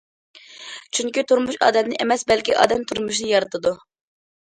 [0.99, 3.79] چۈنكى، تۇرمۇش ئادەمنى ئەمەس، بەلكى ئادەم تۇرمۇشنى يارىتىدۇ.